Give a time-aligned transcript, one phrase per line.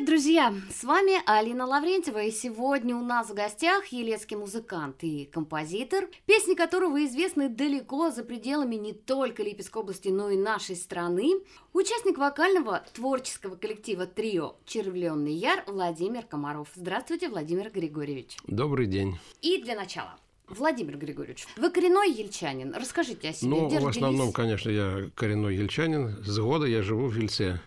[0.00, 0.54] Привет, друзья!
[0.74, 6.54] С вами Алина Лаврентьева, и сегодня у нас в гостях елецкий музыкант и композитор, песни
[6.54, 11.42] которого известны далеко за пределами не только Липецкой области, но и нашей страны,
[11.74, 16.68] участник вокального творческого коллектива «Трио» «Червленный яр» Владимир Комаров.
[16.74, 18.38] Здравствуйте, Владимир Григорьевич.
[18.46, 19.18] Добрый день.
[19.42, 20.16] И для начала.
[20.48, 22.74] Владимир Григорьевич, вы коренной ельчанин.
[22.74, 23.50] Расскажите о себе.
[23.50, 26.24] Ну, в основном, конечно, я коренной ельчанин.
[26.24, 27.60] С года я живу в Ельце.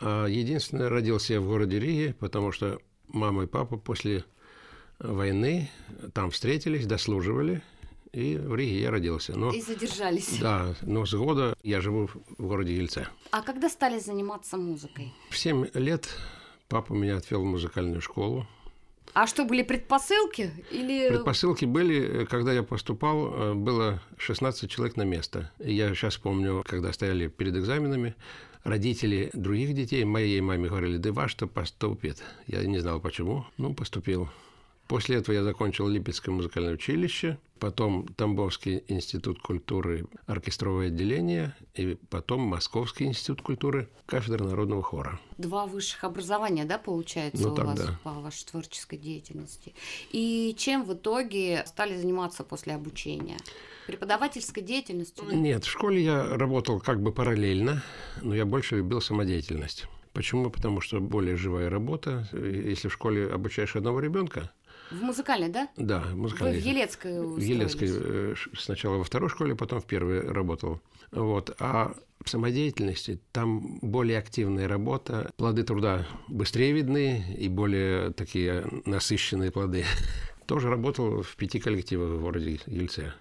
[0.00, 4.24] А единственное, родился я в городе Риге, потому что мама и папа после
[4.98, 5.70] войны
[6.12, 7.62] там встретились, дослуживали,
[8.12, 9.36] и в Риге я родился.
[9.36, 10.38] Но, и задержались.
[10.38, 13.08] Да, но с года я живу в городе Ельце.
[13.30, 15.12] А когда стали заниматься музыкой?
[15.30, 16.08] В 7 лет
[16.68, 18.46] папа меня отвел в музыкальную школу.
[19.14, 20.52] А что, были предпосылки?
[20.72, 21.08] Или...
[21.08, 25.52] Предпосылки были, когда я поступал, э, было 16 человек на место.
[25.60, 28.16] Я сейчас помню, когда стояли перед экзаменами,
[28.64, 32.22] родители других детей моей маме говорили, да ваш что поступит.
[32.46, 34.28] Я не знал почему, ну, поступил.
[34.88, 42.42] После этого я закончил Липецкое музыкальное училище, потом Тамбовский институт культуры, оркестровое отделение, и потом
[42.42, 45.18] Московский институт культуры, кафедра народного хора.
[45.38, 47.98] Два высших образования, да, получается, ну, у вас да.
[48.02, 49.74] по вашей творческой деятельности.
[50.12, 53.38] И чем в итоге стали заниматься после обучения?
[53.86, 55.24] Преподавательской деятельностью?
[55.26, 55.34] Да?
[55.34, 57.82] Нет, в школе я работал как бы параллельно,
[58.20, 59.86] но я больше любил самодеятельность.
[60.12, 60.50] Почему?
[60.50, 62.28] Потому что более живая работа.
[62.32, 64.52] Если в школе обучаешь одного ребенка,
[64.90, 65.68] в музыкальной, да?
[65.76, 66.56] Да, в музыкальной.
[66.56, 70.80] Вы в Елецкой В Елецкой э, сначала во второй школе, потом в первой работал.
[71.10, 71.54] Вот.
[71.58, 79.50] А в самодеятельности там более активная работа, плоды труда быстрее видны и более такие насыщенные
[79.50, 79.84] плоды.
[80.46, 83.14] Тоже работал в пяти коллективах в городе Ельце.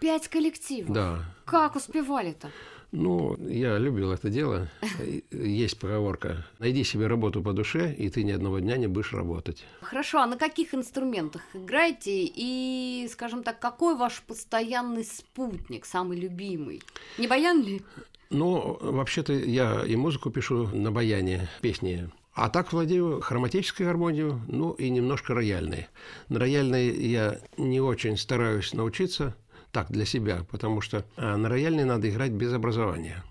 [0.00, 0.92] Пять коллективов?
[0.92, 1.34] Да.
[1.44, 2.50] Как успевали-то?
[2.90, 4.68] Ну, я любил это дело.
[5.30, 6.46] Есть поговорка.
[6.58, 9.64] Найди себе работу по душе, и ты ни одного дня не будешь работать.
[9.82, 12.24] Хорошо, а на каких инструментах играете?
[12.24, 16.82] И, скажем так, какой ваш постоянный спутник, самый любимый?
[17.18, 17.82] Не баян ли?
[18.30, 24.70] Ну, вообще-то я и музыку пишу на баяне, песни а так владею хроматической гармонией, ну
[24.70, 25.88] и немножко рояльной.
[26.28, 29.34] На рояльной я не очень стараюсь научиться,
[29.72, 33.24] так, для себя, потому что а, на рояльной надо играть без образования.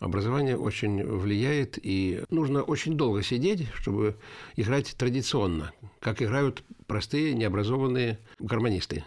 [0.00, 4.16] Образование очень влияет, и нужно очень долго сидеть, чтобы
[4.56, 9.04] играть традиционно, как играют простые необразованные гармонисты.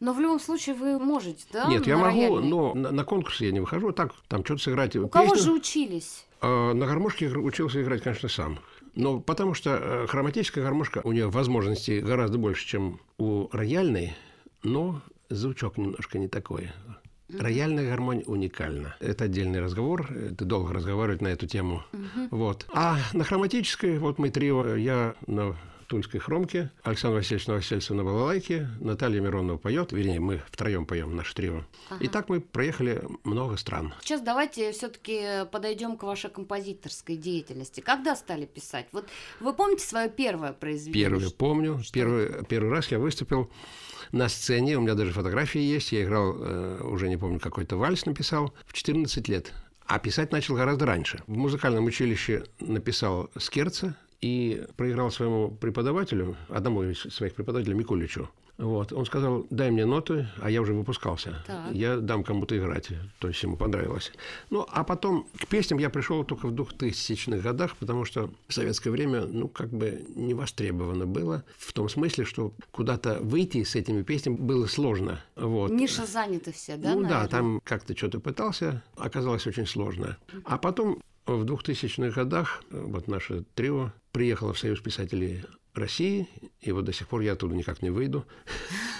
[0.00, 1.66] Но в любом случае вы можете, да?
[1.66, 4.96] Нет, я могу, но на, на конкурс я не выхожу, так, там что-то сыграть.
[4.96, 6.26] У кого же учились?
[6.40, 8.60] А, на гармошке учился играть, конечно, сам.
[8.94, 14.16] Но потому что э, хроматическая гармошка, у нее возможностей гораздо больше, чем у рояльной,
[14.62, 16.70] но звучок немножко не такой.
[17.28, 18.96] Рояльная гармония уникальна.
[18.98, 20.10] Это отдельный разговор.
[20.12, 21.84] Это долго разговаривать на эту тему.
[21.92, 22.28] Uh-huh.
[22.32, 22.66] Вот.
[22.72, 25.56] А на хроматической, вот мы трио, я на
[25.90, 31.34] Тульской хромке, Александр Васильевич Новосельцев на балалайке, Наталья Миронова поет, вернее, мы втроем поем наше
[31.34, 31.64] трио.
[31.88, 32.04] Ага.
[32.04, 33.92] И так мы проехали много стран.
[34.00, 37.80] Сейчас давайте все-таки подойдем к вашей композиторской деятельности.
[37.80, 38.86] Когда стали писать?
[38.92, 39.08] Вот
[39.40, 41.10] вы помните свое первое произведение?
[41.10, 41.80] Первое помню.
[41.82, 43.50] Что первый, первый раз я выступил
[44.12, 48.06] на сцене, у меня даже фотографии есть, я играл, э, уже не помню, какой-то вальс
[48.06, 49.52] написал, в 14 лет.
[49.86, 51.22] А писать начал гораздо раньше.
[51.26, 58.28] В музыкальном училище написал Скерца, и проиграл своему преподавателю, одному из своих преподавателей, Микуличу.
[58.60, 58.92] Вот.
[58.92, 61.42] Он сказал, дай мне ноты, а я уже выпускался.
[61.46, 61.72] Так.
[61.72, 62.88] Я дам кому-то играть.
[63.18, 64.12] То есть ему понравилось.
[64.50, 68.90] Ну, а потом к песням я пришел только в 2000-х годах, потому что в советское
[68.90, 71.42] время, ну, как бы не востребовано было.
[71.56, 75.20] В том смысле, что куда-то выйти с этими песнями было сложно.
[75.36, 75.70] Вот.
[75.70, 77.22] Ниша заняты все, да, Ну, наверное?
[77.22, 80.18] да, там как-то что-то пытался, оказалось очень сложно.
[80.44, 85.44] А потом в 2000-х годах вот наше трио приехало в Союз писателей
[85.74, 86.28] России,
[86.60, 88.26] и вот до сих пор я оттуда никак не выйду.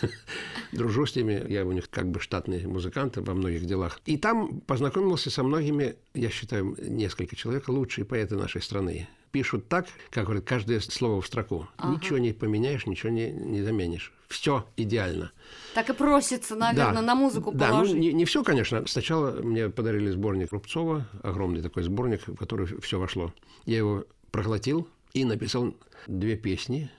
[0.73, 4.01] Дружу с ними, я у них как бы штатный музыкант во многих делах.
[4.07, 9.09] И там познакомился со многими, я считаю, несколько человек, лучшие поэты нашей страны.
[9.33, 11.69] Пишут так, как говорят, каждое слово в строку.
[11.77, 11.95] Ага.
[11.95, 14.13] Ничего не поменяешь, ничего не, не заменишь.
[14.29, 15.33] Все идеально.
[15.75, 17.03] Так и просится, наверное, да.
[17.03, 17.95] на музыку да, положить.
[17.95, 18.85] Ну, не, не все, конечно.
[18.87, 23.33] Сначала мне подарили сборник Рубцова, огромный такой сборник, в который все вошло.
[23.67, 25.75] Я его проглотил, и написал
[26.07, 26.91] две песни.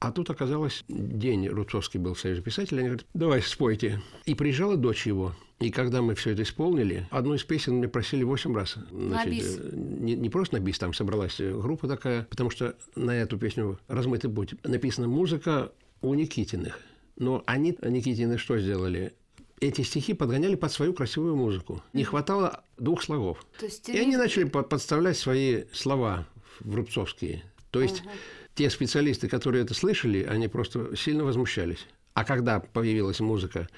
[0.00, 4.02] А тут оказалось, день Рубцовский был в Союзе писателей, они говорят, давай спойте.
[4.26, 5.34] И приезжала дочь его.
[5.60, 8.76] И когда мы все это исполнили, одну из песен мне просили восемь раз.
[8.90, 9.58] Значит, на бис.
[9.72, 14.30] Не, не просто на бис, там собралась группа такая, потому что на эту песню «Размытый
[14.30, 15.72] путь» написана музыка
[16.02, 16.78] у Никитиных.
[17.16, 19.14] Но они, Никитины, что сделали?
[19.60, 21.82] эти стихи подгоняли под свою красивую музыку.
[21.92, 23.44] Не хватало двух слогов.
[23.58, 26.26] То есть и они начали подставлять свои слова
[26.60, 27.42] в рубцовские.
[27.74, 28.10] То есть угу.
[28.54, 31.86] те специалисты, которые это слышали, они просто сильно возмущались.
[32.12, 33.68] А когда появилась музыка,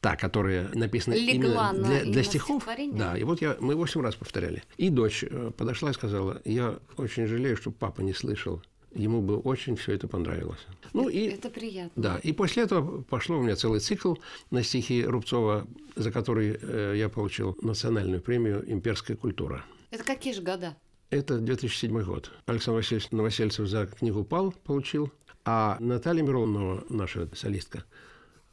[0.00, 4.16] та, которая написана Легла именно для, для, стихов, да, и вот я, мы восемь раз
[4.16, 4.64] повторяли.
[4.76, 8.60] И дочь э, подошла и сказала, я очень жалею, что папа не слышал
[8.92, 10.60] ему бы очень все это понравилось.
[10.92, 12.00] Ну, и, это приятно.
[12.00, 14.14] Да, и после этого пошло у меня целый цикл
[14.50, 15.66] на стихи Рубцова,
[15.96, 19.64] за который э, я получил национальную премию «Имперская культура».
[19.90, 20.76] Это какие же года?
[21.10, 22.30] Это 2007 год.
[22.46, 25.12] Александр Васильевич Новосельцев за книгу «Пал» получил,
[25.44, 27.84] а Наталья Миронова, наша солистка,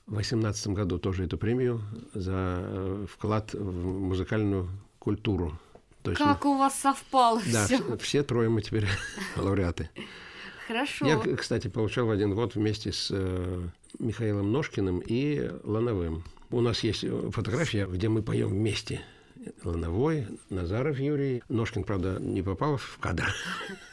[0.06, 1.81] в 2018 году тоже эту премию
[2.13, 4.69] за э, вклад в музыкальную
[5.00, 5.57] культуру.
[6.03, 6.25] Точно.
[6.25, 7.98] Как у вас совпало да, все.
[7.98, 8.88] все трое мы теперь
[9.38, 9.89] лауреаты.
[10.68, 11.06] Хорошо.
[11.06, 13.62] Я, кстати, получал в один год вместе с э,
[14.00, 16.24] Михаилом Ножкиным и Лановым.
[16.50, 19.01] У нас есть фотография, где мы поем вместе.
[19.63, 21.43] Лановой, Назаров Юрий.
[21.49, 23.33] Ножкин, правда, не попал в кадр.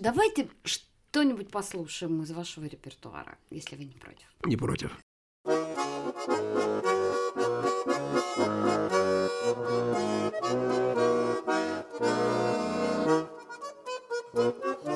[0.00, 4.26] Давайте что-нибудь послушаем из вашего репертуара, если вы не против.
[4.44, 4.98] Не против.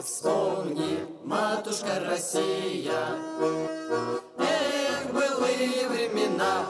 [0.02, 3.16] Вспомни, матушка Россия,
[4.38, 6.66] Эх, былые времена,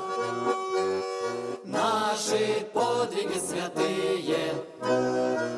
[2.32, 4.54] Наши подвиги святые,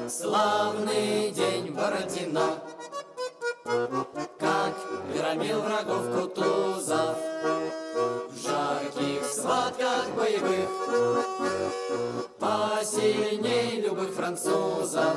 [0.09, 2.59] Славный день Бородина.
[4.41, 4.75] Как
[5.15, 7.17] громил врагов Кутузов,
[8.29, 10.69] В жарких схватках боевых,
[12.41, 15.17] Посильней любых французов,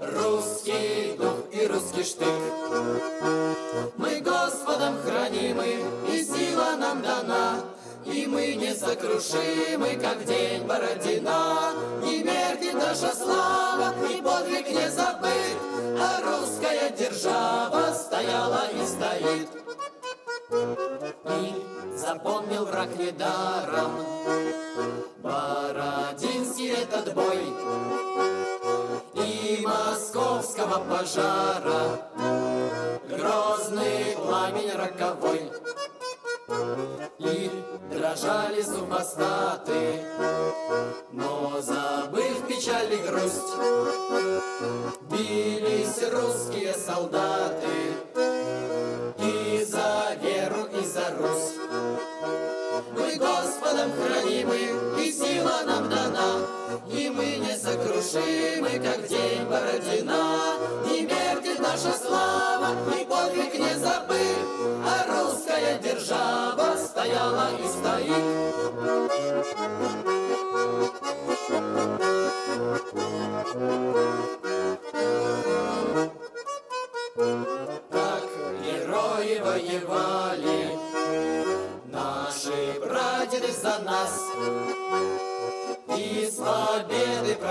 [0.00, 2.26] Русский дух и русский штык.
[3.96, 5.76] Мы Господом хранимы,
[8.24, 11.74] И мы несокрушимы, как день Бородина.
[12.02, 15.58] Не меркнет наша слава, и подвиг не забыт,
[16.00, 19.48] А русская держава стояла и стоит.
[21.26, 23.92] И запомнил враг недаром
[25.18, 27.42] Бородинский этот бой
[29.16, 32.08] И московского пожара
[33.06, 35.50] Грозный пламень роковой
[37.18, 37.63] И
[38.04, 40.02] дрожали супостаты
[41.12, 43.54] Но забыв печаль и грусть
[45.10, 47.94] Бились русские солдаты
[49.18, 51.43] И за веру, и за Русь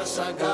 [0.03, 0.52] победы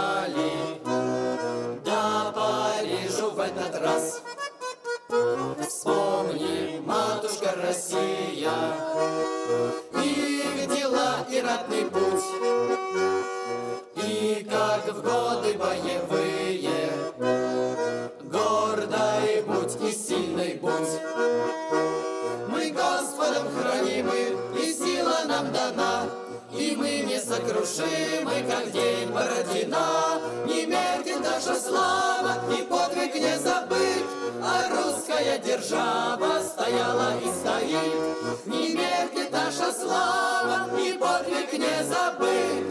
[27.40, 30.22] мы несокрушимы, как день Бородина.
[30.46, 34.04] Не меркнет наша слава, и подвиг не забыт,
[34.42, 38.46] А русская держава стояла и стоит.
[38.46, 42.66] Не меркнет наша слава, и подвиг не забыт,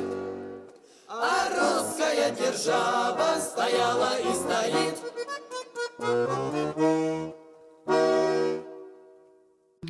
[1.09, 4.99] А русская держава стояла и стоит.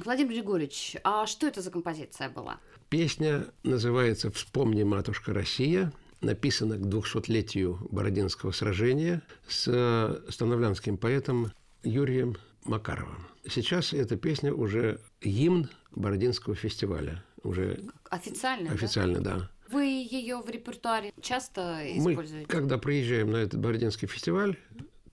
[0.08, 2.60] Владимир Григорьевич, а что это за композиция была?
[2.88, 13.26] Песня называется «Вспомни, матушка Россия», написана к 200-летию Бородинского сражения с становлянским поэтом Юрием Макаровым.
[13.46, 17.22] Сейчас эта песня уже гимн Бородинского фестиваля.
[17.42, 19.36] Уже официально, официально, да?
[19.36, 19.50] да.
[19.70, 22.46] Вы ее в репертуаре часто Мы, используете?
[22.46, 24.56] когда приезжаем на этот Бородинский фестиваль,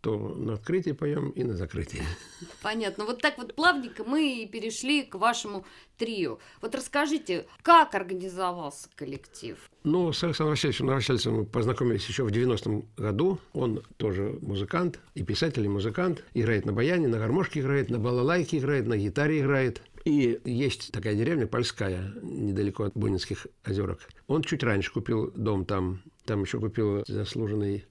[0.05, 2.03] то на открытии поем и на закрытии.
[2.61, 3.05] Понятно.
[3.05, 5.65] Вот так вот плавненько мы перешли к вашему
[5.97, 6.37] трио.
[6.61, 9.57] Вот расскажите, как организовался коллектив?
[9.83, 13.39] Ну, с Александром Васильевичем Новосельцевым мы познакомились еще в 90-м году.
[13.53, 16.23] Он тоже музыкант, и писатель, и музыкант.
[16.35, 19.81] Играет на баяне, на гармошке играет, на балалайке играет, на гитаре играет.
[20.03, 24.07] И есть такая деревня Польская, недалеко от Бонинских озерок.
[24.27, 26.03] Он чуть раньше купил дом там.
[26.25, 27.85] Там еще купил заслуженный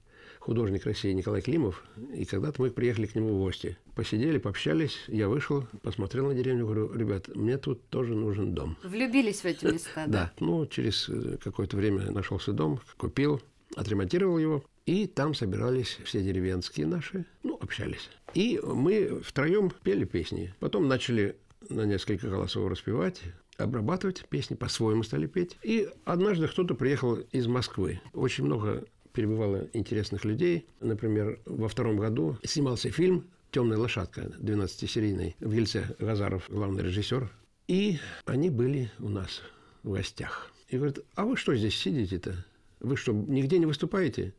[0.45, 1.83] художник России Николай Климов,
[2.13, 3.77] и когда-то мы приехали к нему в гости.
[3.95, 8.77] Посидели, пообщались, я вышел, посмотрел на деревню, говорю, ребят, мне тут тоже нужен дом.
[8.83, 10.05] Влюбились в эти места, да?
[10.05, 13.41] Да, ну, через э, какое-то время нашелся дом, купил,
[13.75, 18.11] отремонтировал его, и там собирались все деревенские наши, ну, общались.
[18.35, 20.53] И мы втроем пели песни.
[20.59, 21.37] Потом начали
[21.69, 23.19] на несколько голосов распевать,
[23.57, 25.57] обрабатывать песни, по-своему стали петь.
[25.63, 27.99] И однажды кто-то приехал из Москвы.
[28.13, 28.85] Очень много
[29.15, 30.67] перебывало интересных людей.
[30.81, 37.31] Например, во втором году снимался фильм «Темная лошадка», 12-серийный, в Ельце Газаров, главный режиссер.
[37.67, 39.41] И они были у нас
[39.83, 40.51] в гостях.
[40.67, 42.45] И говорят, а вы что здесь сидите-то?
[42.81, 44.33] Вы что, нигде не выступаете?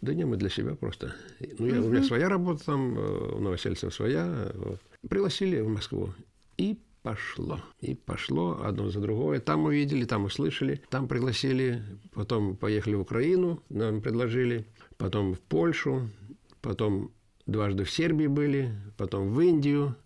[0.00, 1.14] Да не, мы для себя просто.
[1.58, 4.52] Ну, я, у меня своя работа там, э, у Новосельцева своя.
[5.08, 6.12] Пригласили в Москву.
[6.58, 7.60] И пошло.
[7.80, 9.40] И пошло одно за другое.
[9.40, 11.82] Там увидели, там услышали, там пригласили.
[12.12, 14.66] Потом поехали в Украину, нам предложили.
[14.96, 16.08] Потом в Польшу.
[16.60, 17.10] Потом
[17.46, 18.74] дважды в Сербии были.
[18.96, 19.96] Потом в Индию.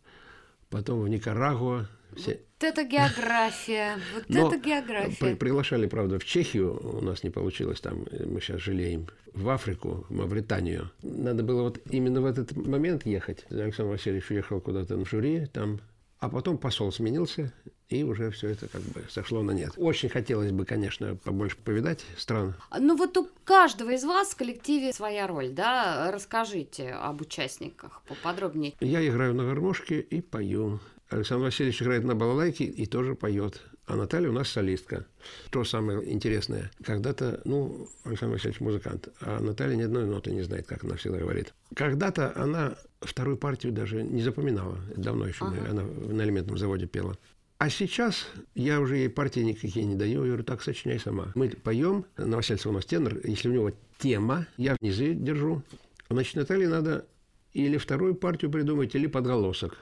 [0.70, 1.88] Потом в Никарагуа.
[2.16, 2.40] Все.
[2.58, 5.16] Вот это география, вот Но это география.
[5.20, 10.06] При, приглашали, правда, в Чехию, у нас не получилось там, мы сейчас жалеем, в Африку,
[10.08, 10.90] в Мавританию.
[11.02, 13.44] Надо было вот именно в этот момент ехать.
[13.50, 15.80] Александр Васильевич уехал куда-то на жюри, там
[16.18, 17.52] а потом посол сменился,
[17.88, 19.72] и уже все это как бы сошло на нет.
[19.76, 22.54] Очень хотелось бы, конечно, побольше повидать стран.
[22.76, 26.10] Ну вот у каждого из вас в коллективе своя роль, да?
[26.10, 28.74] Расскажите об участниках поподробнее.
[28.80, 30.80] Я играю на гармошке и пою.
[31.08, 33.62] Александр Васильевич играет на балалайке и тоже поет.
[33.86, 35.06] А Наталья у нас солистка.
[35.50, 36.72] То самое интересное.
[36.82, 41.18] Когда-то, ну, Александр Васильевич музыкант, а Наталья ни одной ноты не знает, как она всегда
[41.18, 41.54] говорит.
[41.74, 44.80] Когда-то она вторую партию даже не запоминала.
[44.96, 45.70] Давно еще ага.
[45.70, 47.16] она на элементном заводе пела.
[47.58, 50.22] А сейчас я уже ей партии никакие не даю.
[50.22, 51.30] Я говорю, так, сочиняй сама.
[51.36, 53.18] Мы поем, Новосельцев у нас тенор.
[53.24, 55.62] Если у него тема, я низы держу.
[56.10, 57.06] Значит, Наталье надо
[57.54, 59.78] или вторую партию придумать, или подголосок.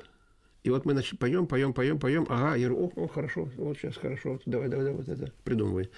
[0.64, 2.26] И вот мы значит, поем, поем, поем, поем.
[2.30, 5.90] Ага, я говорю, о, о, хорошо, вот сейчас хорошо, давай, давай, давай, вот это, придумывай.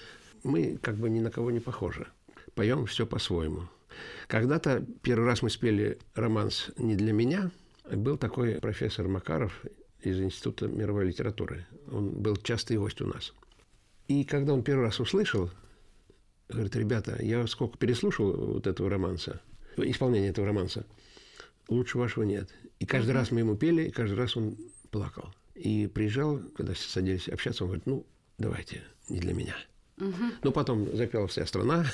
[0.42, 2.06] Мы как бы ни на кого не похожи.
[2.54, 3.68] Поем все по-своему.
[4.26, 7.52] Когда-то первый раз мы спели романс «Не для меня»,
[7.90, 9.64] был такой профессор Макаров
[10.00, 11.64] из Института мировой литературы.
[11.92, 13.32] Он был частый гость у нас.
[14.08, 15.48] И когда он первый раз услышал,
[16.48, 19.40] говорит, ребята, я сколько переслушал вот этого романса,
[19.76, 20.84] исполнение этого романса,
[21.68, 22.50] лучше вашего нет.
[22.78, 24.56] И каждый раз мы ему пели, и каждый раз он
[24.90, 25.34] плакал.
[25.54, 28.06] И приезжал, когда садились общаться, он говорит, ну,
[28.38, 29.56] давайте, не для меня.
[29.96, 30.32] Uh-huh.
[30.42, 31.86] Ну, потом запела вся страна,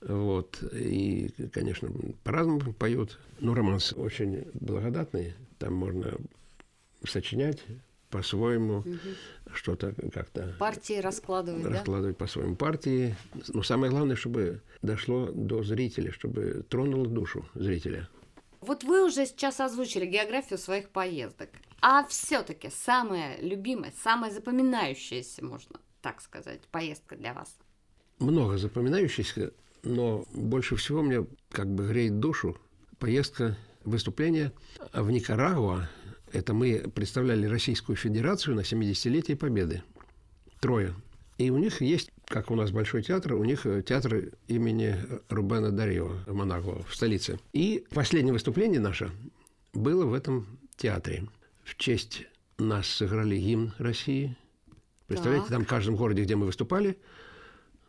[0.00, 1.90] вот, и, конечно,
[2.24, 3.18] по-разному поют.
[3.40, 6.14] Но романс очень благодатный, там можно
[7.06, 7.62] сочинять
[8.14, 8.98] по-своему, угу.
[9.54, 10.54] что-то как-то...
[10.60, 12.24] Партии раскладывать, Раскладывать да?
[12.24, 13.16] по-своему партии.
[13.48, 18.08] Но самое главное, чтобы дошло до зрителя, чтобы тронуло душу зрителя.
[18.66, 21.50] Вот вы уже сейчас озвучили географию своих поездок.
[21.80, 27.56] А все-таки самая любимая, самая запоминающаяся, можно так сказать, поездка для вас?
[28.18, 29.52] Много запоминающихся,
[29.82, 32.58] но больше всего мне как бы греет душу
[32.98, 34.52] поездка, выступление
[34.92, 35.88] в Никарагуа.
[36.32, 39.82] Это мы представляли Российскую Федерацию на 70-летие Победы.
[40.60, 40.94] Трое.
[41.38, 44.96] И у них есть, как у нас Большой театр, у них э, театр имени
[45.28, 47.38] Рубена Дарио в Монако, в столице.
[47.52, 49.10] И последнее выступление наше
[49.72, 51.26] было в этом театре.
[51.64, 52.26] В честь
[52.58, 54.36] нас сыграли гимн России.
[55.06, 55.56] Представляете, так.
[55.56, 56.98] там в каждом городе, где мы выступали,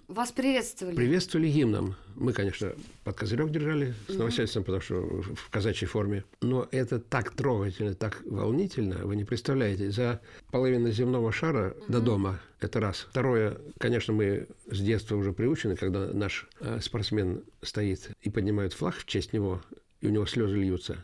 [0.08, 0.96] вас приветствовали?
[0.96, 1.96] Приветствовали гимном.
[2.16, 6.24] Мы, конечно, под козырек держали с новосельцем, потому что в казачьей форме.
[6.42, 9.92] Но это так трогательно, так волнительно, вы не представляете.
[9.92, 10.22] За
[10.52, 11.92] половину земного шара угу.
[11.92, 13.08] до дома– это раз.
[13.10, 18.96] Второе, конечно, мы с детства уже приучены, когда наш э, спортсмен стоит и поднимает флаг
[18.96, 19.62] в честь него,
[20.02, 20.98] и у него слезы льются.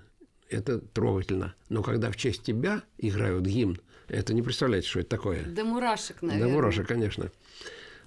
[0.49, 1.55] Это трогательно.
[1.69, 5.43] Но когда в честь тебя играют гимн, это не представляете, что это такое.
[5.43, 6.47] До мурашек, наверное.
[6.47, 7.31] До мурашек, конечно.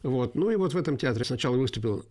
[0.05, 0.35] Вот.
[0.35, 2.05] Ну и вот в этом театре сначала выступил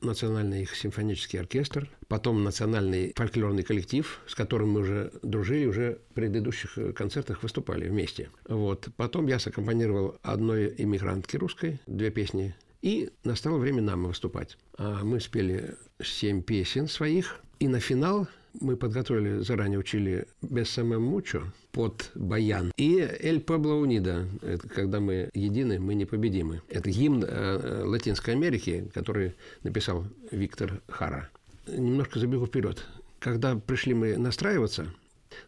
[0.00, 6.14] национальный их симфонический оркестр, потом национальный фольклорный коллектив, с которым мы уже дружили, уже в
[6.14, 8.30] предыдущих э, концертах выступали вместе.
[8.46, 8.88] Вот.
[8.96, 14.56] Потом я саккомпанировал одной иммигрантке русской, две песни, и настало время нам выступать.
[14.76, 18.28] А мы спели семь песен своих, и на финал
[18.60, 22.72] мы подготовили, заранее учили «Бессаме мучо» под баян.
[22.76, 26.62] И «Эль Пабло Унида», это когда мы едины, мы непобедимы.
[26.68, 31.28] Это гимн э, Латинской Америки, который написал Виктор Хара.
[31.66, 32.84] Немножко забегу вперед.
[33.18, 34.86] Когда пришли мы настраиваться,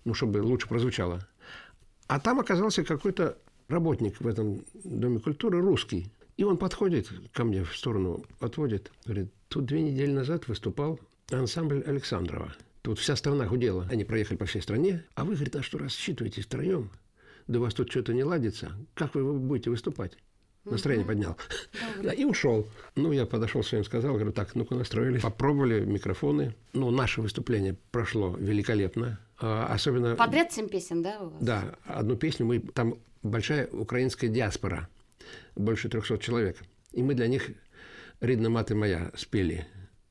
[0.05, 1.27] ну, чтобы лучше прозвучало,
[2.07, 3.39] а там оказался какой-то
[3.69, 6.11] работник в этом Доме культуры, русский.
[6.37, 10.99] И он подходит ко мне в сторону, отводит, говорит, тут две недели назад выступал
[11.31, 12.53] ансамбль Александрова.
[12.83, 13.87] Тут вся страна гудела.
[13.91, 15.05] Они проехали по всей стране.
[15.15, 16.91] А вы, говорит, а что рассчитываетесь втроем?
[17.47, 18.73] Да у вас тут что-то не ладится.
[18.95, 20.17] Как вы будете выступать?
[20.65, 21.37] Настроение поднял.
[22.03, 22.67] Да, и ушел.
[22.95, 25.19] Ну, я подошел своим, сказал, говорю, так, ну-ка настроили.
[25.19, 26.55] Попробовали микрофоны.
[26.75, 29.19] Ну, наше выступление прошло великолепно.
[29.39, 30.17] А, особенно...
[30.17, 31.43] Подряд семь песен, да, у вас?
[31.43, 32.61] Да, одну песню мы...
[32.61, 34.89] Там большая украинская диаспора.
[35.57, 36.59] Больше 300 человек.
[36.93, 37.51] И мы для них
[38.21, 39.67] «Ридна маты моя» спели.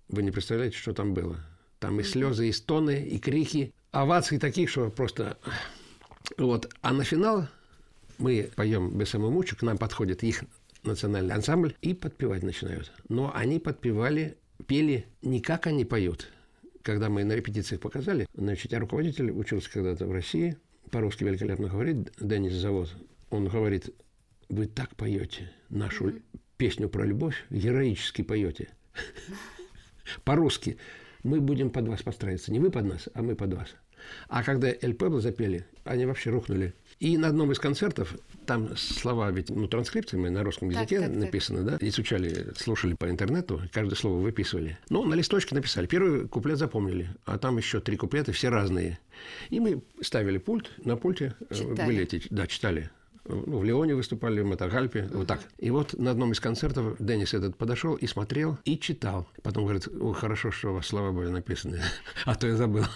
[0.07, 1.37] Вы не представляете, что там было.
[1.79, 3.73] Там и слезы, и стоны, и крики.
[3.91, 5.37] Овации таких, что просто...
[6.37, 6.73] Вот.
[6.81, 7.47] А на финал
[8.17, 10.43] мы поем без самомучу, к нам подходит их
[10.83, 12.91] национальный ансамбль и подпевать начинают.
[13.07, 16.29] Но они подпевали, пели не как они поют.
[16.81, 20.57] Когда мы на репетициях показали, значит, я руководитель, учился когда-то в России,
[20.91, 22.93] по-русски великолепно говорит, Денис Завод.
[23.29, 23.89] Он говорит,
[24.47, 26.13] вы так поете нашу
[26.57, 28.69] песню про любовь, героически поете.
[30.23, 30.77] По-русски.
[31.23, 32.51] Мы будем под вас подстраиваться.
[32.51, 33.75] Не вы под нас, а мы под вас.
[34.29, 36.73] А когда Эль Пебло запели, они вообще рухнули.
[36.99, 41.09] И на одном из концертов, там слова ведь, ну, транскрипции мы на русском языке так,
[41.09, 41.79] так, написаны, так.
[41.79, 44.77] да, изучали, слушали по интернету, каждое слово выписывали.
[44.89, 45.87] Ну, на листочке написали.
[45.87, 48.99] Первый куплет запомнили, а там еще три куплета, все разные.
[49.49, 51.85] И мы ставили пульт, на пульте э, читали.
[51.85, 52.89] были эти, да, читали
[53.25, 55.17] ну, в Леоне выступали, в Матагальпе, uh-huh.
[55.17, 55.41] вот так.
[55.57, 59.27] И вот на одном из концертов Денис этот подошел и смотрел, и читал.
[59.43, 61.81] Потом говорит, о, хорошо, что у вас слова были написаны,
[62.25, 62.85] а то я забыл.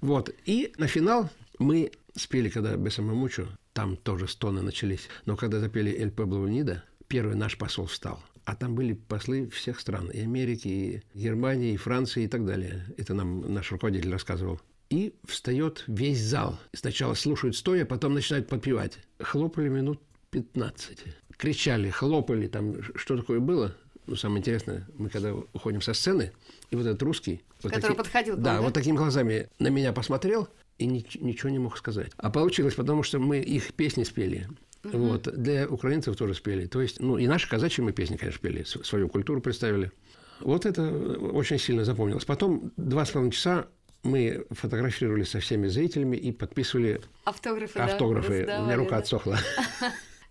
[0.00, 0.30] Вот.
[0.44, 5.08] И на финал мы спели, когда Бесамамучу, там тоже стоны начались.
[5.24, 8.20] Но когда запели «Эль Пабло Унида», первый наш посол встал.
[8.44, 12.84] А там были послы всех стран, и Америки, и Германии, и Франции, и так далее.
[12.98, 14.60] Это нам наш руководитель рассказывал.
[14.94, 16.56] И встает весь зал.
[16.72, 18.98] Сначала слушают стоя, потом начинают подпевать.
[19.18, 20.98] Хлопали минут 15.
[21.36, 23.74] Кричали, хлопали, там что такое было.
[24.06, 26.30] Ну, самое интересное, мы когда уходим со сцены,
[26.70, 27.42] и вот этот русский...
[27.64, 31.04] Вот Который таки, подходил к да, да, вот такими глазами на меня посмотрел и ни,
[31.18, 32.12] ничего не мог сказать.
[32.16, 34.46] А получилось, потому что мы их песни спели.
[34.84, 34.96] Угу.
[34.96, 36.66] Вот, для украинцев тоже спели.
[36.66, 39.90] То есть, ну, и наши казачьи мы песни, конечно, пели, свою культуру представили.
[40.38, 42.24] Вот это очень сильно запомнилось.
[42.24, 43.66] Потом два с половиной часа
[44.04, 47.78] мы фотографировали со всеми зрителями и подписывали автографы.
[47.80, 48.44] автографы.
[48.46, 48.98] Да, У меня рука да.
[48.98, 49.38] отсохла.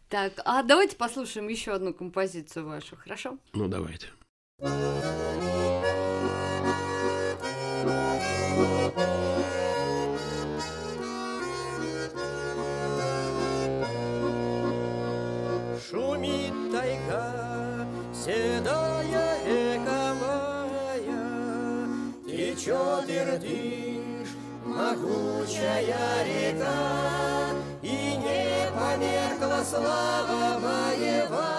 [0.10, 3.40] Так, а давайте послушаем еще одну композицию вашу, хорошо?
[3.54, 4.10] Ну, давайте.
[4.60, 5.73] Шумит
[23.24, 24.30] Иртыш,
[24.66, 31.53] могучая река, И не померкла слава боевая,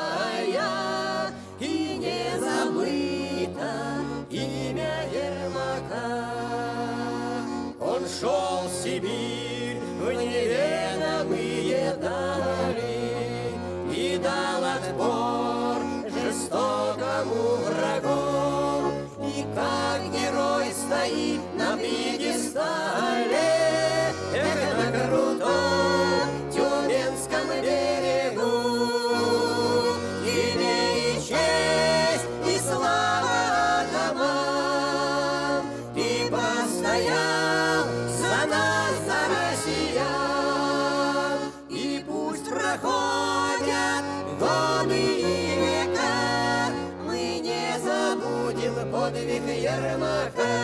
[49.75, 50.55] Ермака.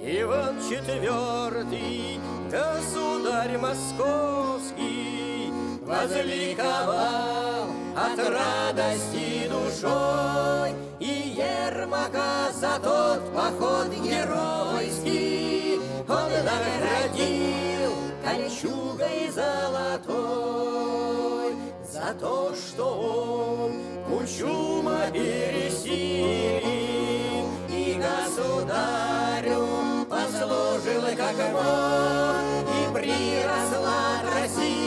[0.00, 7.66] Иван четвертый, государь московский, возликовал
[7.96, 17.92] от радости душой, и Ермака за тот поход геройский он наградил
[18.24, 20.31] кольчугой золотой
[22.02, 23.72] за то, что он
[24.08, 26.66] Кучума пересилил
[27.68, 29.66] и государю
[30.10, 34.81] послужил как мог и приросла Россиюшка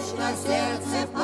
[0.00, 1.19] Навечно в сердце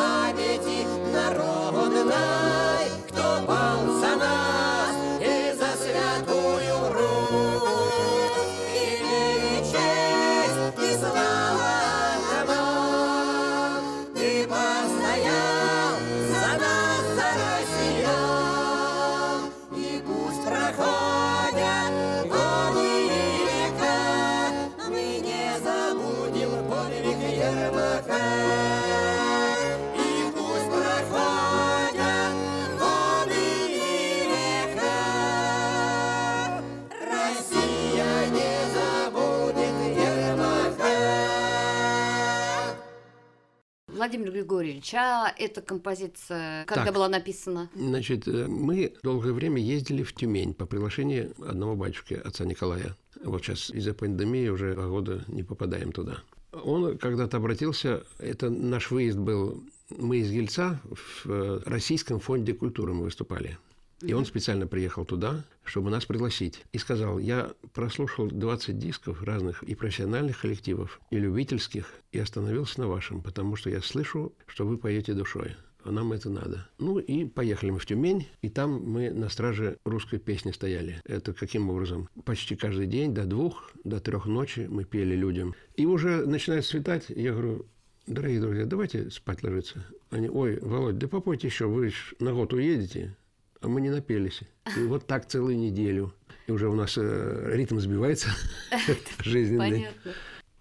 [44.94, 46.94] А эта композиция когда Так.
[46.94, 47.70] была написана?
[47.74, 52.96] Значит, э, мы долгое время ездили в Тюмень по приглашению одного батюшки, отца Николая.
[53.24, 56.18] Вот сейчас из-за пандемии уже два года не попадаем туда.
[56.52, 62.94] Он когда-то обратился, это наш выезд был, мы из Ельца в э, Российском фонде культуры
[62.94, 63.58] мы выступали.
[64.02, 66.64] И он специально приехал туда, чтобы нас пригласить.
[66.72, 72.88] И сказал, я прослушал 20 дисков разных и профессиональных коллективов, и любительских, и остановился на
[72.88, 75.56] вашем, потому что я слышу, что вы поете душой.
[75.86, 76.68] А нам это надо.
[76.78, 81.00] Ну и поехали мы в Тюмень, и там мы на страже русской песни стояли.
[81.04, 82.08] Это каким образом?
[82.24, 85.54] Почти каждый день до двух, до трех ночи мы пели людям.
[85.76, 87.66] И уже начинает светать, я говорю,
[88.08, 89.86] дорогие друзья, давайте спать ложиться.
[90.10, 93.16] Они, ой, Володь, да попойте еще, вы на год уедете,
[93.60, 94.40] а мы не напелись.
[94.76, 96.12] И вот так целую неделю.
[96.46, 98.28] И уже у нас э, ритм сбивается
[99.18, 99.70] жизненный.
[99.70, 100.12] Понятно.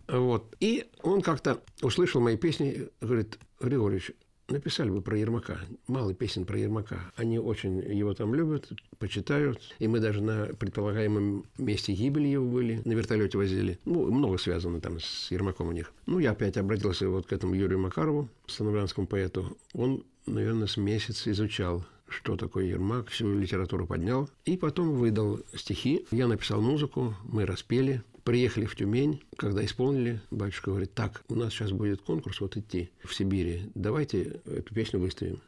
[0.08, 0.56] Вот.
[0.60, 4.12] И он как-то услышал мои песни, говорит, Григорьевич,
[4.48, 5.60] написали бы про Ермака.
[5.88, 7.12] Мало песен про Ермака.
[7.16, 9.60] Они очень его там любят, почитают.
[9.80, 13.80] И мы даже на предполагаемом месте гибели его были, на вертолете возили.
[13.86, 15.94] Ну, много связано там с Ермаком у них.
[16.06, 19.58] Ну, я опять обратился вот к этому Юрию Макарову, становлянскому поэту.
[19.74, 24.30] Он, наверное, с месяц изучал что такое Ермак, всю литературу поднял.
[24.46, 26.06] И потом выдал стихи.
[26.12, 28.04] Я написал музыку, мы распели.
[28.24, 32.90] Приехали в Тюмень, когда исполнили, батюшка говорит, так, у нас сейчас будет конкурс вот идти
[33.04, 35.42] в Сибири, давайте эту песню выставим.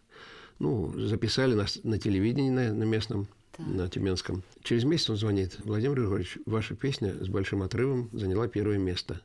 [0.60, 4.43] Ну, записали нас на телевидении на, на местном, на Тюменском.
[4.62, 9.22] Через месяц он звонит, Владимир Григорьевич, ваша песня с большим отрывом заняла первое место.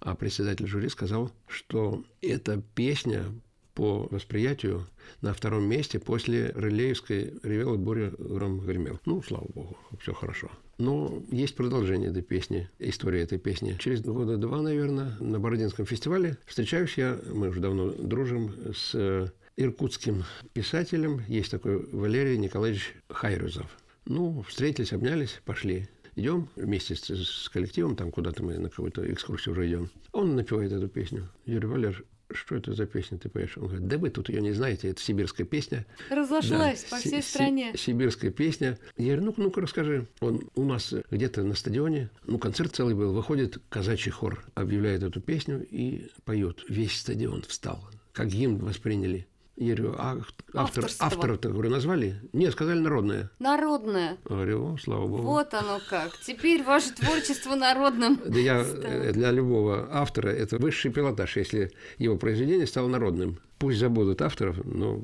[0.00, 3.24] А председатель жюри сказал, что эта песня
[3.74, 4.86] по восприятию
[5.20, 9.00] на втором месте после Рылеевской «Ревела буря, гром гремел».
[9.04, 10.50] Ну, слава богу, все хорошо.
[10.78, 13.76] Но есть продолжение этой песни, история этой песни.
[13.78, 19.28] Через года два, наверное, на Бородинском фестивале встречаюсь я, мы уже давно дружим, с э,
[19.56, 21.22] иркутским писателем.
[21.28, 23.76] Есть такой Валерий Николаевич Хайрузов.
[24.06, 25.88] Ну, встретились, обнялись, пошли.
[26.16, 29.90] Идем вместе с, с коллективом, там куда-то мы на какую-то экскурсию уже идем.
[30.12, 31.28] Он напевает эту песню.
[31.46, 32.04] Говорю, Валер,
[32.36, 33.56] что это за песня ты поешь?
[33.56, 35.86] Он говорит, да вы тут ее не знаете, это сибирская песня.
[36.10, 37.72] Разошлась Да, по всей стране.
[37.76, 38.78] Сибирская песня.
[38.96, 40.06] Я говорю, ну-ка, ну-ка, расскажи.
[40.20, 45.20] Он у нас где-то на стадионе, ну, концерт целый был, выходит казачий хор, объявляет эту
[45.20, 46.64] песню и поет.
[46.68, 47.88] Весь стадион встал.
[48.12, 49.26] Как гимн восприняли.
[49.56, 50.18] Я говорю, а
[50.54, 52.20] автор, автора-то, говорю, назвали?
[52.32, 53.30] Нет, сказали народное.
[53.38, 54.18] Народная.
[54.24, 55.22] Говорю, о, слава богу.
[55.22, 56.18] Вот оно как.
[56.18, 58.20] Теперь ваше творчество народным.
[58.24, 63.38] Да я э, для любого автора это высший пилотаж, если его произведение стало народным.
[63.64, 65.00] Пусть забудут авторов, но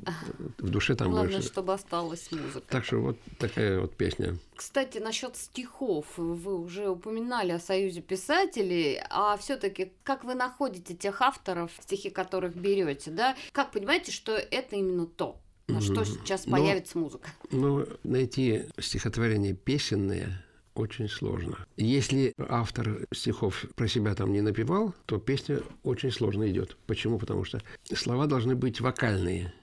[0.59, 1.47] в душе там Главное, больше.
[1.47, 2.61] чтобы осталась музыка.
[2.69, 4.37] Так что вот такая вот песня.
[4.55, 6.05] Кстати, насчет стихов.
[6.15, 12.55] Вы уже упоминали о Союзе писателей, а все-таки как вы находите тех авторов, стихи которых
[12.55, 13.35] берете, да?
[13.51, 17.29] Как понимаете, что это именно то, на что сейчас Ну, появится музыка?
[17.49, 21.65] Но найти стихотворение песенное очень сложно.
[21.77, 26.77] Если автор стихов про себя там не напевал, то песня очень сложно идет.
[26.87, 27.17] Почему?
[27.19, 27.61] Потому что
[27.93, 29.53] слова должны быть вокальные.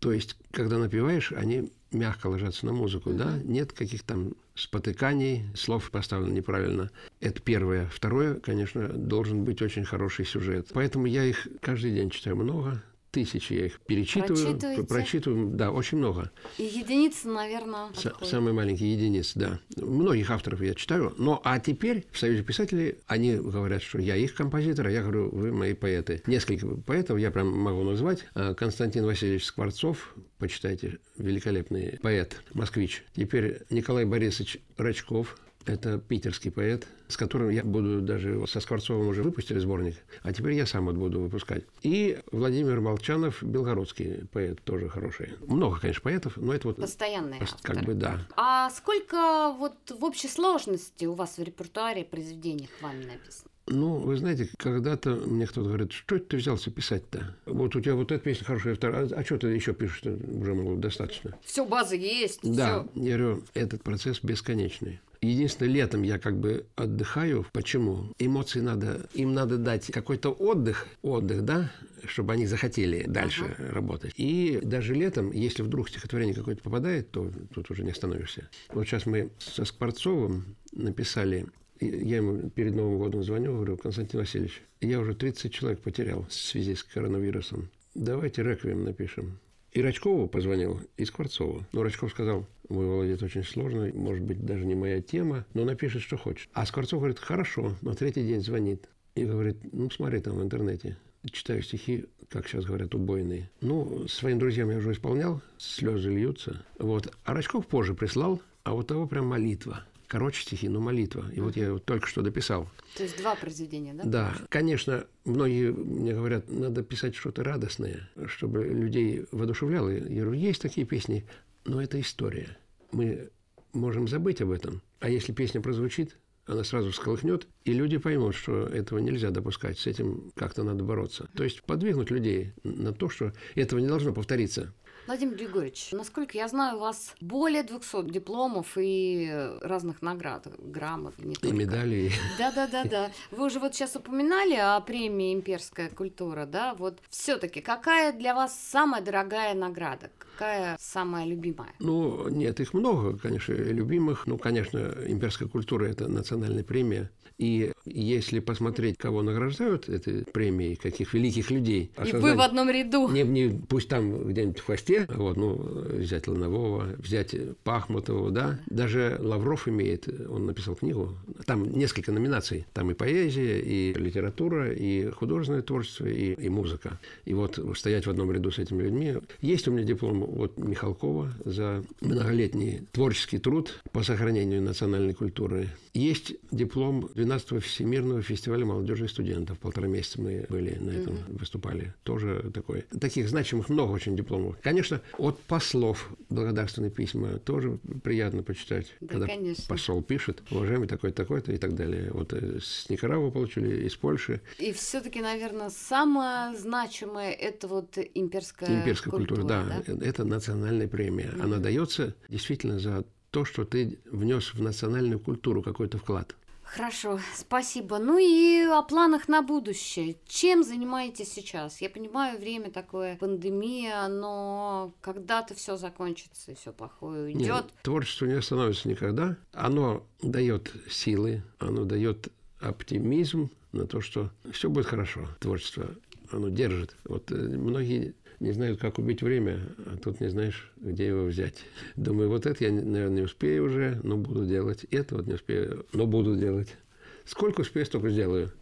[0.00, 3.38] То есть, когда напеваешь, они мягко ложатся на музыку, да?
[3.42, 6.90] Нет каких там спотыканий, слов поставлено неправильно.
[7.20, 7.88] Это первое.
[7.88, 10.68] Второе, конечно, должен быть очень хороший сюжет.
[10.74, 12.82] Поэтому я их каждый день читаю много.
[13.14, 16.32] Тысячи я их перечитываю, прочитываю, да, очень много.
[16.58, 18.28] И единицы, наверное, отходят.
[18.28, 19.60] самые маленькие единицы, да.
[19.76, 21.14] Многих авторов я читаю.
[21.16, 25.30] Но а теперь в Союзе писателей они говорят, что я их композитор, а я говорю,
[25.30, 26.22] вы мои поэты.
[26.26, 28.24] Несколько поэтов я прям могу назвать.
[28.34, 33.04] А, Константин Васильевич Скворцов, почитайте, великолепный поэт, москвич.
[33.14, 39.22] Теперь Николай Борисович Рачков, это питерский поэт, с которым я буду даже со Скворцовым уже
[39.22, 41.64] выпустили сборник, а теперь я сам вот буду выпускать.
[41.82, 45.30] И Владимир Молчанов, белгородский поэт, тоже хороший.
[45.46, 47.82] Много, конечно, поэтов, но это вот Постоянные как авторы.
[47.86, 48.20] бы да.
[48.36, 53.50] А сколько вот в общей сложности у вас в репертуаре произведений вами написано?
[53.66, 57.34] Ну, вы знаете, когда-то мне кто-то говорит, что это ты взялся писать-то?
[57.46, 60.02] Вот у тебя вот эта песня хорошая, вторая, а, что ты еще пишешь?
[60.04, 61.34] Уже, мол, достаточно.
[61.42, 63.00] Все, база есть, Да, всё.
[63.02, 65.00] я говорю, этот процесс бесконечный.
[65.24, 67.46] Единственное, летом я как бы отдыхаю.
[67.52, 68.12] Почему?
[68.18, 71.70] Эмоции надо, им надо дать какой-то отдых, отдых, да,
[72.06, 74.12] чтобы они захотели дальше работать.
[74.16, 78.48] И даже летом, если вдруг стихотворение какое-то попадает, то тут уже не остановишься.
[78.72, 81.46] Вот сейчас мы со Скворцовым написали
[81.80, 86.32] я ему перед Новым годом звоню, говорю, Константин Васильевич, я уже 30 человек потерял в
[86.32, 87.68] связи с коронавирусом.
[87.94, 89.38] Давайте реквием напишем.
[89.72, 91.66] И Рачкову позвонил, и Скворцову.
[91.72, 96.02] Но Рачков сказал, мой это очень сложно, может быть, даже не моя тема, но напишет,
[96.02, 96.48] что хочет.
[96.52, 98.88] А Скворцов говорит, хорошо, на третий день звонит.
[99.14, 100.96] И говорит, ну, смотри там в интернете.
[101.30, 103.50] Читаю стихи, как сейчас говорят, убойные.
[103.60, 106.64] Ну, своим друзьям я уже исполнял, слезы льются.
[106.78, 107.12] Вот.
[107.24, 109.84] А Рачков позже прислал, а вот того прям молитва.
[110.06, 111.24] Короче стихи, но молитва.
[111.32, 112.68] И вот я его только что дописал.
[112.96, 114.04] То есть два произведения, да?
[114.04, 119.88] Да, конечно, многие мне говорят, надо писать что-то радостное, чтобы людей воодушевляло.
[119.88, 121.24] Я говорю, есть такие песни,
[121.64, 122.56] но это история.
[122.92, 123.30] Мы
[123.72, 124.82] можем забыть об этом.
[125.00, 129.86] А если песня прозвучит, она сразу всколыхнет, и люди поймут, что этого нельзя допускать, с
[129.86, 131.28] этим как-то надо бороться.
[131.34, 134.74] То есть подвигнуть людей на то, что этого не должно повториться.
[135.06, 141.18] Владимир Григорьевич, насколько я знаю, у вас более 200 дипломов и разных наград, грамот.
[141.18, 141.54] Не И только.
[141.54, 142.10] медали.
[142.38, 143.10] Да, да, да, да.
[143.30, 146.74] Вы уже вот сейчас упоминали о премии «Имперская культура», да?
[146.74, 150.10] Вот все-таки какая для вас самая дорогая награда?
[150.18, 151.74] Какая самая любимая?
[151.80, 154.26] Ну, нет, их много, конечно, любимых.
[154.26, 157.10] Ну, конечно, имперская культура– это национальная премия.
[157.38, 161.90] И если посмотреть, кого награждают этой премией, каких великих людей.
[162.04, 163.08] И вы в одном ряду.
[163.08, 168.60] Не, не, пусть там где-нибудь в хвосте, вот, ну, взять Ланового, взять Пахмутова, да.
[168.66, 171.14] Даже Лавров имеет, он написал книгу,
[171.46, 172.66] там несколько номинаций.
[172.72, 177.00] Там и поэзия, и литература, и художественное творчество, и, и музыка.
[177.24, 179.16] И вот стоять в одном ряду с этими людьми.
[179.40, 185.68] Есть у меня диплом от Михалкова за многолетний творческий труд по сохранению национальной культуры.
[185.92, 189.58] Есть диплом 12-го Всемирного фестиваля молодежи и студентов.
[189.58, 191.94] Полтора месяца мы были на этом, выступали.
[192.02, 192.82] Тоже такой.
[193.00, 194.56] Таких значимых много очень дипломов.
[194.62, 198.94] Конечно, от послов благодарственные письма тоже приятно почитать.
[199.00, 199.64] Да, когда конечно.
[199.68, 202.10] посол пишет, уважаемый такой-то, такой-то и так далее.
[202.12, 204.40] Вот э, с Никарагуа получили, из Польши.
[204.58, 211.32] И все-таки, наверное, самое значимое это вот имперская, Имперская культура, да, это национальная премия.
[211.40, 216.36] Она дается действительно за то, что ты внес в национальную культуру какой-то вклад.
[216.64, 217.98] Хорошо, спасибо.
[217.98, 220.16] Ну и о планах на будущее.
[220.26, 221.80] Чем занимаетесь сейчас?
[221.80, 227.66] Я понимаю, время такое, пандемия, но когда-то все закончится и все плохое Нет, уйдет.
[227.82, 229.36] творчество не остановится никогда.
[229.52, 232.28] Оно дает силы, оно дает
[232.60, 235.28] оптимизм на то, что все будет хорошо.
[235.40, 235.90] Творчество,
[236.32, 236.96] оно держит.
[237.04, 241.64] Вот э, многие не знают, как убить время, а тут не знаешь, где его взять.
[241.96, 244.84] Думаю, вот это я, наверное, не успею уже, но буду делать.
[244.90, 246.76] Это вот не успею, но буду делать.
[247.24, 248.52] Сколько успею, столько сделаю.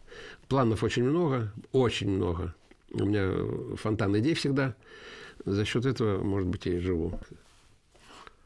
[0.47, 2.55] Планов очень много, очень много.
[2.91, 4.75] У меня фонтан идей всегда.
[5.45, 7.19] За счет этого, может быть, я и живу.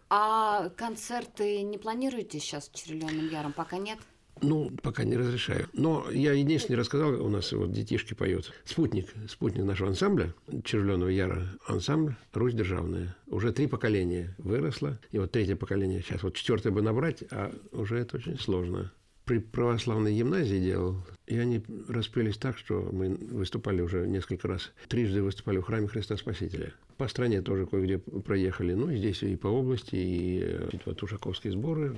[0.09, 3.51] А концерты не планируете сейчас с Червленым Яром?
[3.51, 3.99] Пока нет?
[4.41, 5.67] Ну, пока не разрешаю.
[5.73, 8.53] Но я единственное рассказал, у нас вот детишки поют.
[8.65, 13.15] Спутник, спутник нашего ансамбля, Червленого Яра, ансамбль «Русь державная».
[13.27, 17.97] Уже три поколения выросло, и вот третье поколение, сейчас вот четвертое бы набрать, а уже
[17.97, 18.91] это очень сложно.
[19.25, 24.71] При православной гимназии делал, и они распелись так, что мы выступали уже несколько раз.
[24.87, 26.73] Трижды выступали в храме Христа Спасителя.
[26.97, 28.73] По стране тоже кое-где проехали.
[28.73, 31.95] Ну, здесь и по области, и э, вот ушаковские сборы.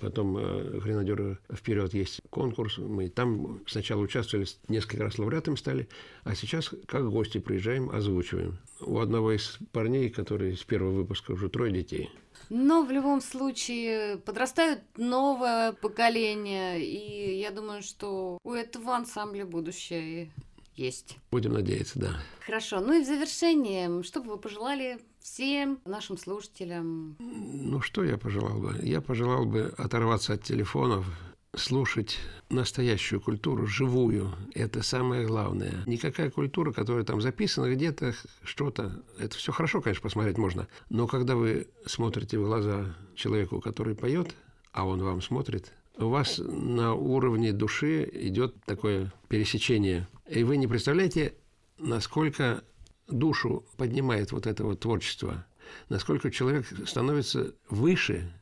[0.00, 2.76] Потом э, гренадеры вперед есть конкурс.
[2.76, 5.88] Мы там сначала участвовали, несколько раз лауреатами стали,
[6.24, 8.58] а сейчас как гости приезжаем, озвучиваем.
[8.80, 12.10] У одного из парней, который с первого выпуска уже трое детей.
[12.50, 20.30] Но в любом случае подрастают новое поколение, и я думаю, что у этого ансамбля будущее.
[20.74, 21.18] Есть.
[21.30, 22.16] Будем надеяться, да.
[22.44, 22.80] Хорошо.
[22.80, 27.16] Ну и в завершение, что бы вы пожелали всем нашим слушателям?
[27.18, 28.78] Ну, что я пожелал бы?
[28.82, 31.06] Я пожелал бы оторваться от телефонов,
[31.54, 34.32] слушать настоящую культуру, живую.
[34.54, 35.84] Это самое главное.
[35.86, 40.66] Никакая культура, которая там записана где-то, что-то, это все хорошо, конечно, посмотреть можно.
[40.88, 44.34] Но когда вы смотрите в глаза человеку, который поет,
[44.72, 50.08] а он вам смотрит, у вас на уровне души идет такое пересечение.
[50.28, 51.34] И вы не представляете,
[51.78, 52.64] насколько
[53.08, 55.44] душу поднимает вот это вот творчество,
[55.88, 58.32] насколько человек становится выше,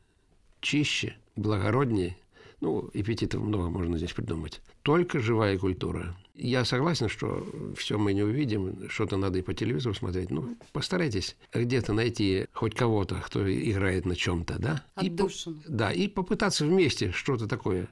[0.59, 2.17] чище, благороднее,
[2.61, 4.61] ну, эпитетов много можно здесь придумать.
[4.83, 6.15] Только живая культура.
[6.35, 10.29] Я согласен, что все мы не увидим, что-то надо и по телевизору смотреть.
[10.29, 14.85] Ну, постарайтесь где-то найти хоть кого-то, кто играет на чем-то, да?
[14.93, 15.57] Отдушину.
[15.57, 17.89] И, да, и попытаться вместе что-то такое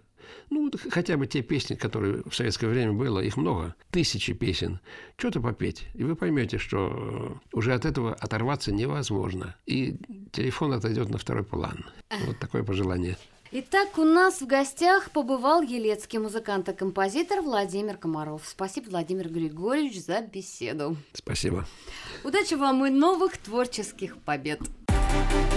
[0.50, 4.80] ну, хотя бы те песни, которые в советское время было, их много, тысячи песен.
[5.18, 9.56] Что-то попеть, и вы поймете, что уже от этого оторваться невозможно.
[9.66, 9.98] И
[10.32, 11.86] телефон отойдет на второй план.
[12.26, 13.18] Вот такое пожелание.
[13.52, 18.44] Итак, у нас в гостях побывал елецкий музыкант и композитор Владимир Комаров.
[18.46, 20.98] Спасибо, Владимир Григорьевич, за беседу.
[21.14, 21.66] Спасибо.
[22.24, 24.60] Удачи вам и новых творческих побед.
[25.10, 25.49] thank you